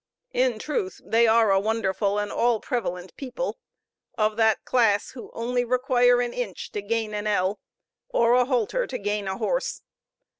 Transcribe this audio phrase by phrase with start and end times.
[0.33, 3.59] In truth, they are a wonderful and all prevalent people;
[4.17, 7.59] of that class who only require an inch to gain an ell;
[8.09, 9.83] or a halter to gain a horse.